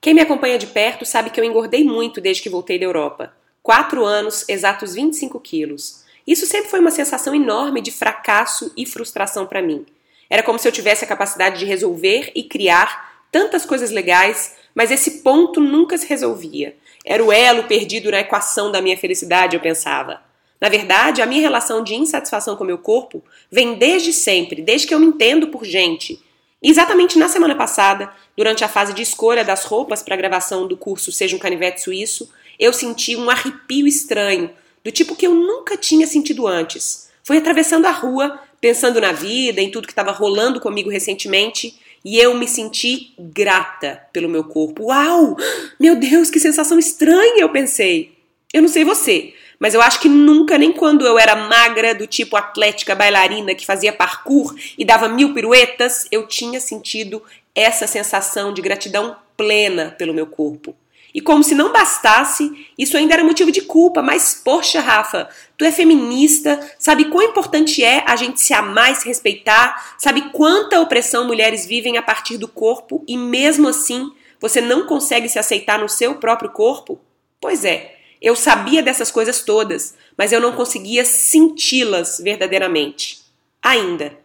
[0.00, 3.34] Quem me acompanha de perto sabe que eu engordei muito desde que voltei da Europa.
[3.62, 6.04] Quatro anos, exatos 25 quilos.
[6.26, 9.84] Isso sempre foi uma sensação enorme de fracasso e frustração para mim.
[10.30, 14.90] Era como se eu tivesse a capacidade de resolver e criar tantas coisas legais, mas
[14.90, 16.74] esse ponto nunca se resolvia.
[17.04, 20.22] Era o elo perdido na equação da minha felicidade, eu pensava.
[20.58, 24.94] Na verdade, a minha relação de insatisfação com meu corpo vem desde sempre, desde que
[24.94, 26.22] eu me entendo por gente.
[26.62, 30.76] Exatamente na semana passada, durante a fase de escolha das roupas para a gravação do
[30.76, 34.50] curso Seja um Canivete Suíço, eu senti um arrepio estranho,
[34.84, 37.08] do tipo que eu nunca tinha sentido antes.
[37.24, 42.18] Fui atravessando a rua, pensando na vida, em tudo que estava rolando comigo recentemente, e
[42.18, 44.84] eu me senti grata pelo meu corpo.
[44.84, 45.36] Uau!
[45.78, 48.19] Meu Deus, que sensação estranha, eu pensei.
[48.52, 52.06] Eu não sei você, mas eu acho que nunca, nem quando eu era magra, do
[52.06, 57.22] tipo atlética bailarina que fazia parkour e dava mil piruetas, eu tinha sentido
[57.54, 60.74] essa sensação de gratidão plena pelo meu corpo.
[61.12, 64.00] E como se não bastasse, isso ainda era motivo de culpa.
[64.00, 68.96] Mas, poxa, Rafa, tu é feminista, sabe quão importante é a gente se amar e
[68.96, 74.60] se respeitar, sabe quanta opressão mulheres vivem a partir do corpo e mesmo assim você
[74.60, 76.98] não consegue se aceitar no seu próprio corpo?
[77.40, 83.20] Pois é, eu sabia dessas coisas todas, mas eu não conseguia senti-las verdadeiramente.
[83.62, 84.18] Ainda.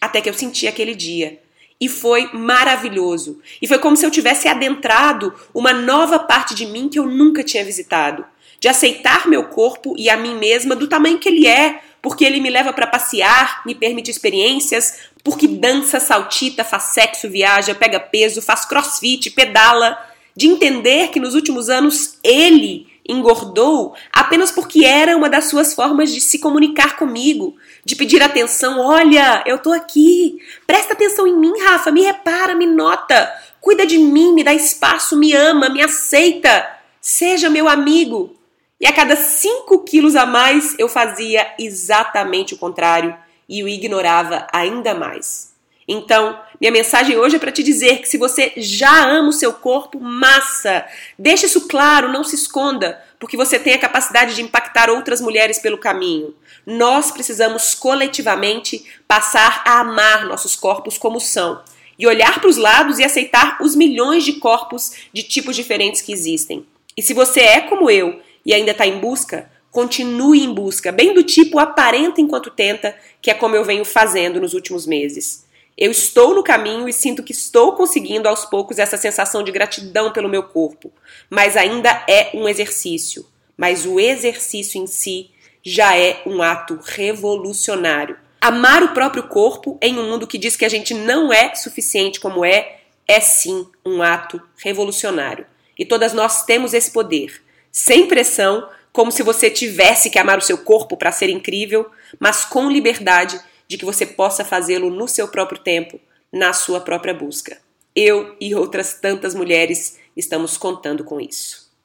[0.00, 1.40] Até que eu senti aquele dia
[1.80, 3.40] e foi maravilhoso.
[3.60, 7.44] E foi como se eu tivesse adentrado uma nova parte de mim que eu nunca
[7.44, 8.24] tinha visitado.
[8.58, 12.40] De aceitar meu corpo e a mim mesma do tamanho que ele é, porque ele
[12.40, 18.42] me leva para passear, me permite experiências, porque dança, saltita, faz sexo, viaja, pega peso,
[18.42, 19.98] faz crossfit, pedala.
[20.34, 26.12] De entender que nos últimos anos ele engordou apenas porque era uma das suas formas
[26.12, 28.78] de se comunicar comigo, de pedir atenção.
[28.80, 30.38] Olha, eu tô aqui.
[30.66, 31.90] Presta atenção em mim, Rafa.
[31.90, 33.32] Me repara, me nota.
[33.60, 36.68] Cuida de mim, me dá espaço, me ama, me aceita.
[37.00, 38.36] Seja meu amigo.
[38.80, 43.16] E a cada 5 quilos a mais eu fazia exatamente o contrário
[43.48, 45.57] e o ignorava ainda mais.
[45.90, 49.54] Então, minha mensagem hoje é para te dizer que se você já ama o seu
[49.54, 50.84] corpo, massa!
[51.18, 55.58] Deixe isso claro, não se esconda, porque você tem a capacidade de impactar outras mulheres
[55.58, 56.34] pelo caminho.
[56.66, 61.62] Nós precisamos coletivamente passar a amar nossos corpos como são
[61.98, 66.12] e olhar para os lados e aceitar os milhões de corpos de tipos diferentes que
[66.12, 66.66] existem.
[66.96, 71.14] E se você é como eu e ainda está em busca, continue em busca, bem
[71.14, 75.47] do tipo aparenta enquanto tenta, que é como eu venho fazendo nos últimos meses.
[75.80, 80.12] Eu estou no caminho e sinto que estou conseguindo aos poucos essa sensação de gratidão
[80.12, 80.92] pelo meu corpo,
[81.30, 83.24] mas ainda é um exercício.
[83.56, 85.30] Mas o exercício em si
[85.64, 88.18] já é um ato revolucionário.
[88.40, 92.18] Amar o próprio corpo em um mundo que diz que a gente não é suficiente
[92.18, 95.46] como é, é sim um ato revolucionário.
[95.78, 97.40] E todas nós temos esse poder,
[97.70, 101.88] sem pressão, como se você tivesse que amar o seu corpo para ser incrível,
[102.18, 106.00] mas com liberdade de que você possa fazê-lo no seu próprio tempo,
[106.32, 107.58] na sua própria busca.
[107.94, 111.67] Eu e outras tantas mulheres estamos contando com isso.